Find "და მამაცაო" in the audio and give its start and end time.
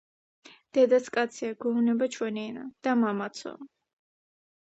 2.87-3.67